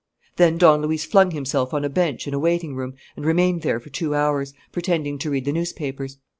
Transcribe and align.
Then 0.37 0.57
Don 0.57 0.81
Luis 0.81 1.05
flung 1.05 1.29
himself 1.29 1.75
on 1.75 1.85
a 1.85 1.89
bench 1.89 2.27
in 2.27 2.33
a 2.33 2.39
waiting 2.39 2.73
room 2.73 2.95
and 3.15 3.23
remained 3.23 3.61
there 3.61 3.79
for 3.79 3.91
two 3.91 4.15
hours, 4.15 4.51
pretending 4.71 5.19
to 5.19 5.29
read 5.29 5.45
the 5.45 5.51
newspapers. 5.51 6.17